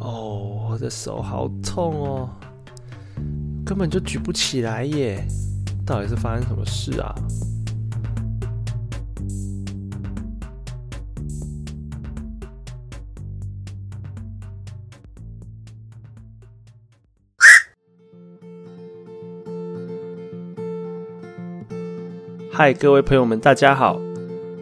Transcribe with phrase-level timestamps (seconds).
[0.00, 2.30] 哦，我的手好痛哦，
[3.66, 5.26] 根本就举不起来耶！
[5.84, 7.14] 到底是发生什么事啊？
[22.52, 24.00] 嗨，各位朋友们，大家好！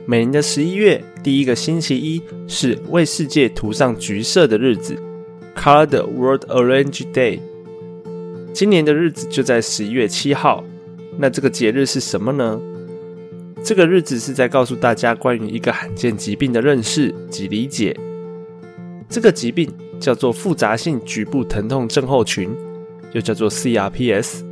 [0.06, 4.96] 每年的十一月第一个星期一是为世界涂上橘色的日子
[5.56, 7.40] （Colored World Orange Day）。
[8.52, 10.62] 今年的日子就在十一月七号。
[11.18, 12.60] 那这个节日是什么呢？
[13.64, 17.98] 这个日子是在告诉大家关于一个罕见疾病的认识及理解。
[19.08, 22.54] 这个疾病叫做复杂性局部疼痛症候群，
[23.12, 24.44] 又叫做 CRPS。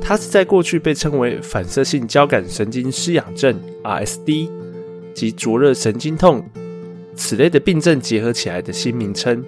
[0.00, 4.50] 它是在过去被称为反射性交感神经失养症 （RSD）
[5.14, 6.44] 及灼热神经痛
[7.16, 9.44] 此类的病症结合起来的新名称。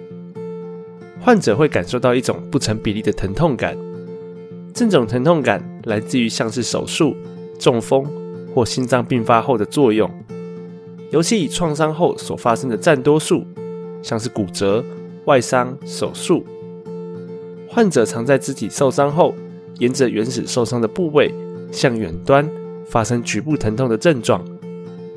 [1.23, 3.77] 患者会感受到一种不成比例的疼痛感，
[4.73, 7.15] 这种疼痛感来自于像是手术、
[7.57, 8.05] 中风
[8.53, 10.09] 或心脏病发后的作用，
[11.11, 13.45] 尤其以创伤后所发生的占多数，
[14.01, 14.83] 像是骨折、
[15.25, 16.45] 外伤、手术。
[17.69, 19.33] 患者常在肢体受伤后。
[19.79, 21.33] 沿着原始受伤的部位
[21.71, 22.47] 向远端
[22.85, 24.39] 发生局部疼痛的症状，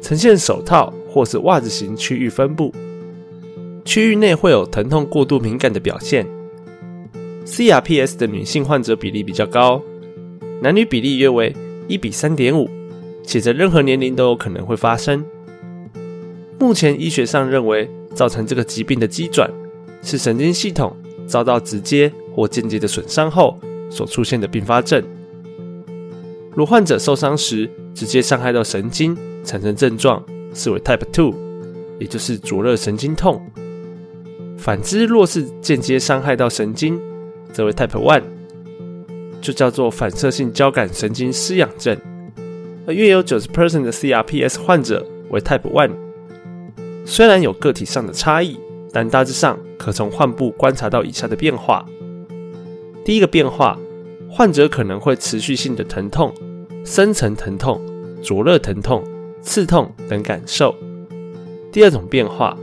[0.00, 2.72] 呈现手套或是袜子型区域分布，
[3.86, 6.26] 区域内会有疼痛过度敏感的表现。
[7.46, 9.80] CRPS 的女性患者比例比较高，
[10.60, 11.56] 男女比例约为
[11.88, 12.68] 一比三点五，
[13.24, 15.24] 且在任何年龄都有可能会发生。
[16.58, 19.50] 目前医学上认为，造成这个疾病的机转
[20.02, 20.94] 是神经系统
[21.26, 23.58] 遭到直接或间接的损伤后。
[23.88, 25.00] 所出现的并发症，
[26.56, 30.20] 如患者受伤时直接伤害到神经，产生症状，
[30.52, 31.32] 视为 Type Two，
[32.00, 33.40] 也就是灼热神经痛。
[34.56, 37.00] 反之，若是间接伤害到神经，
[37.52, 38.22] 则为 Type One，
[39.40, 41.96] 就叫做反射性交感神经失养症。
[42.86, 45.92] 而约有九十 percent 的 CRPS 患者为 Type One。
[47.04, 48.58] 虽然有个体上的差异，
[48.92, 51.86] 但大致上可从患部观察到以下的变化。
[53.04, 53.78] 第一个变化，
[54.28, 56.32] 患者可能会持续性的疼痛、
[56.84, 57.80] 深层疼痛、
[58.22, 59.04] 灼热疼痛、
[59.40, 60.74] 刺痛等感受。
[61.70, 62.56] 第二种变化，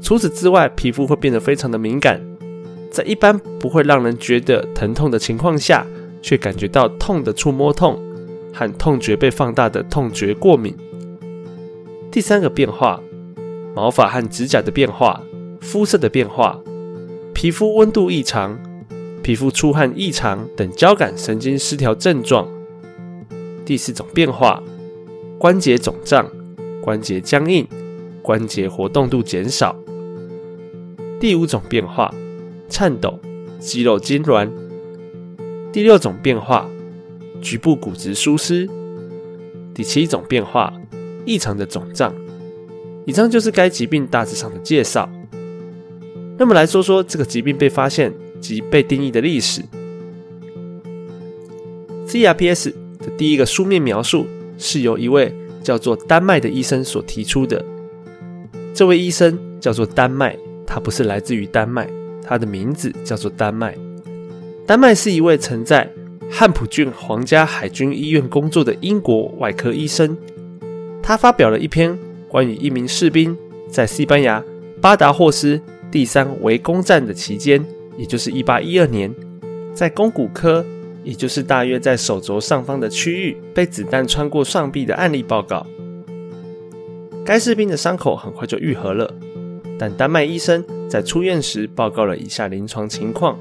[0.00, 2.20] 除此之外，皮肤会变得非常的敏感，
[2.90, 5.86] 在一般不会让人觉得疼痛的情况下，
[6.22, 8.00] 却感觉到痛的触摸痛
[8.54, 10.76] 和痛觉被放大的痛觉过敏。
[12.10, 13.00] 第三个变化，
[13.74, 15.20] 毛发和指甲的变化、
[15.60, 16.58] 肤色的变化、
[17.34, 18.58] 皮肤温度异常。
[19.22, 22.46] 皮肤出汗异常等交感神经失调症状。
[23.64, 24.62] 第四种变化，
[25.36, 26.30] 关节肿胀、
[26.80, 27.66] 关节僵硬、
[28.22, 29.74] 关节活动度减少。
[31.20, 32.12] 第五种变化，
[32.68, 33.18] 颤抖、
[33.58, 34.50] 肌肉痉挛。
[35.72, 36.68] 第六种变化，
[37.40, 38.68] 局部骨质疏失。
[39.74, 40.72] 第七种变化，
[41.24, 42.14] 异常的肿胀。
[43.04, 45.08] 以上就是该疾病大致上的介绍。
[46.38, 48.12] 那么来说说这个疾病被发现。
[48.38, 49.62] 及被定义的历史。
[52.06, 54.26] CRPS 的第一个书面描述
[54.58, 57.64] 是由一位叫做丹麦的医生所提出的。
[58.74, 60.38] 这位医生叫做丹麦，
[60.76, 61.88] 他不是来自于丹麦，
[62.22, 63.74] 他的名字叫做丹麦。
[64.66, 65.90] 丹麦是一位曾在
[66.30, 70.14] 汉普郡皇家海军医院工作的英国外科医生。
[71.02, 71.98] 他发表了一篇
[72.28, 73.34] 关于一名士兵
[73.70, 74.44] 在西班牙
[74.78, 75.58] 巴达霍斯
[75.90, 77.64] 第三围攻战的期间。
[77.96, 79.10] 也就是一八一二年，
[79.72, 80.62] 在肱骨科，
[81.02, 85.66] 也就是大约在手肘上方的区域，被子弹穿过上臂的案例报告。
[87.24, 89.10] 该士兵的伤口很快就愈合了，
[89.78, 93.38] 但丹麦医生在出院时报告了以下临床情况：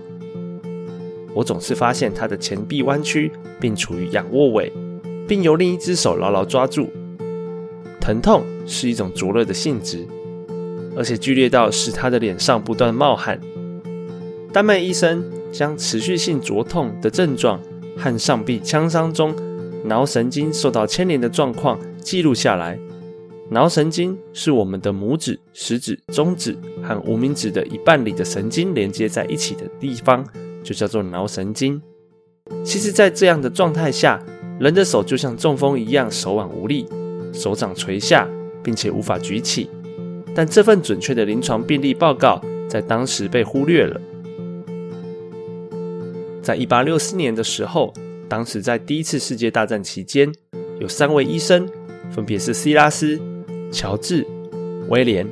[1.33, 4.71] 我总是发现他的前臂弯曲，并处于仰卧位，
[5.27, 6.89] 并由另一只手牢牢抓住。
[8.01, 10.05] 疼痛是一种灼热的性质，
[10.95, 13.39] 而且剧烈到使他的脸上不断冒汗。
[14.51, 17.59] 丹麦医生将持续性灼痛的症状
[17.97, 19.33] 和上臂枪伤中
[19.85, 22.77] 脑神经受到牵连的状况记录下来。
[23.49, 30.25] 脑神经是我们的拇指、食指、中指和无名指的一半里的神经连接在一起的地方，
[30.63, 31.79] 就叫做脑神经。
[32.63, 34.19] 其实，在这样的状态下，
[34.59, 36.87] 人的手就像中风一样，手腕无力，
[37.33, 38.27] 手掌垂下，
[38.63, 39.69] 并且无法举起。
[40.33, 44.01] 但这份准确的临床病例报告在当时被忽略了。
[46.41, 47.93] 在一八六四年的时候，
[48.27, 50.33] 当时在第一次世界大战期间，
[50.79, 51.69] 有三位医生，
[52.11, 53.19] 分别是希拉斯、
[53.75, 54.25] 乔治、
[54.87, 55.27] 威廉，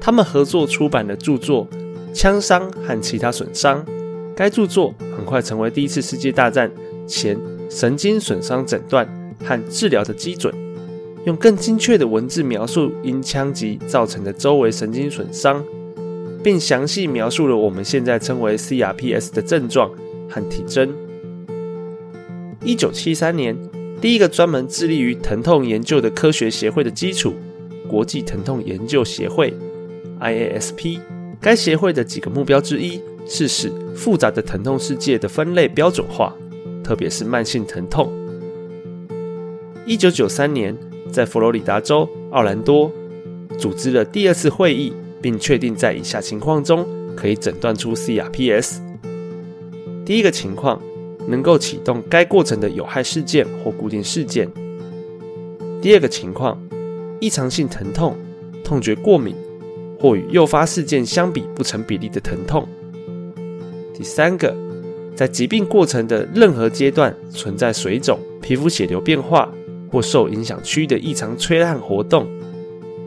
[0.00, 1.66] 他们合作出版的著作
[2.14, 3.84] 枪伤和其他损伤。
[4.36, 6.70] 该著作很快成为第一次世界大战
[7.04, 7.36] 前
[7.68, 9.04] 神经损伤诊断
[9.44, 10.54] 和治疗的基准，
[11.24, 15.64] 用更精确的文字描述因枪击造成的周围神经损伤，
[16.44, 19.90] 并详细描述了我们现在称为 CRPS 的症状
[20.30, 20.94] 和体征。
[22.62, 23.56] 一九七三年，
[24.00, 27.34] 第一个专门致力于疼痛研究的科学协会的基础——
[27.88, 29.52] 国际疼痛研究协会
[30.20, 31.00] （IASP）。
[31.40, 36.34] 该协会的几个目标之一是使复杂的疼痛世界的分类标准化，
[36.82, 38.12] 特别是慢性疼痛。
[39.86, 40.76] 一九九三年，
[41.12, 42.90] 在佛罗里达州奥兰多
[43.56, 44.92] 组织了第二次会议，
[45.22, 46.84] 并确定在以下情况中
[47.16, 48.80] 可以诊断出 CRPS：
[50.04, 50.82] 第一个情况，
[51.28, 54.48] 能够启动该过程的有害事件或固定事件；
[55.80, 56.60] 第二个情况，
[57.20, 58.16] 异常性疼痛、
[58.64, 59.34] 痛觉过敏。
[60.00, 62.68] 或与诱发事件相比不成比例的疼痛。
[63.92, 64.54] 第三个，
[65.16, 69.52] 在疾病过程的任何阶段存在水肿、皮肤血流变化
[69.90, 72.28] 或受影响区域的异常吹汗活动。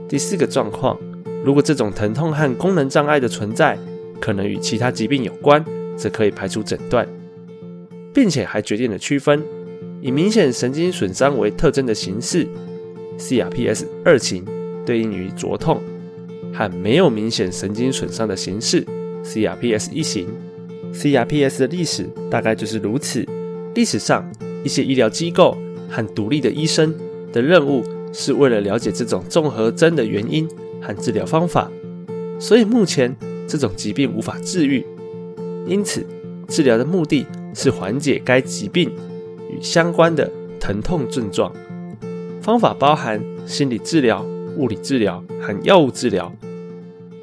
[0.09, 0.99] 第四个状况，
[1.45, 3.79] 如果这种疼痛和功能障碍的存在
[4.19, 5.63] 可能与其他疾病有关，
[5.95, 7.07] 则可以排除诊断，
[8.13, 9.41] 并且还决定了区分
[10.01, 12.45] 以明显神经损伤为特征的形式
[13.21, 14.43] （CRPS 二型）
[14.83, 15.79] 对应于灼痛。
[16.53, 18.85] 和没有明显神经损伤的形式
[19.23, 20.27] ，CRPS 一型。
[20.93, 23.25] CRPS 的历史大概就是如此。
[23.73, 24.29] 历史上，
[24.65, 25.57] 一些医疗机构
[25.89, 26.93] 和独立的医生
[27.31, 27.81] 的任务
[28.11, 30.45] 是为了了解这种综合征的原因
[30.81, 31.71] 和治疗方法，
[32.37, 33.15] 所以目前
[33.47, 34.85] 这种疾病无法治愈。
[35.65, 36.05] 因此，
[36.49, 37.25] 治疗的目的
[37.55, 38.91] 是缓解该疾病
[39.49, 40.29] 与相关的
[40.59, 41.53] 疼痛症状。
[42.41, 44.25] 方法包含心理治疗。
[44.57, 46.29] 物理治疗和药物治疗，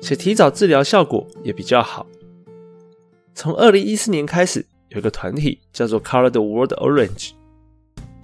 [0.00, 2.06] 且提早治疗效果也比较好。
[3.34, 7.32] 从二零一四年开始，有一个团体叫做 Color the World Orange，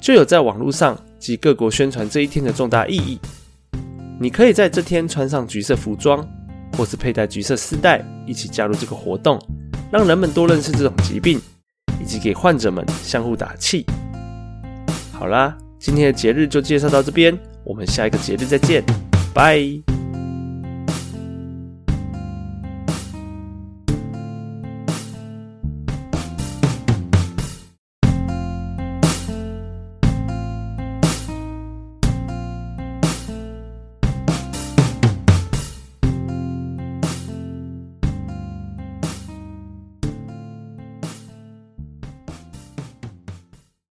[0.01, 3.21] 就有在网络上及各国宣传这一天的重大意义。
[4.19, 6.27] 你可以在这天穿上橘色服装，
[6.79, 9.39] 或是佩戴橘色丝带，一起加入这个活动，
[9.93, 11.39] 让人们多认识这种疾病，
[12.03, 13.85] 以及给患者们相互打气。
[15.13, 17.39] 好啦，今天的节日就介绍到这边。
[17.63, 18.83] 我们下一个节日再见，
[19.35, 19.94] 拜。